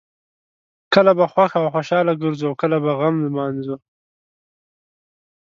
[0.93, 3.75] کله به خوښ او خوشحاله ګرځو او کله به غم لمانځو.